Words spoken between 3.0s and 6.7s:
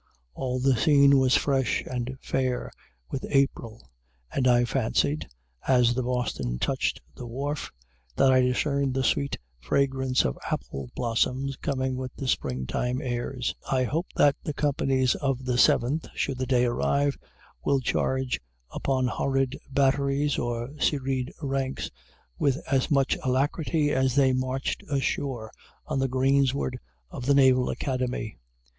with April, and I fancied, as the "Boston"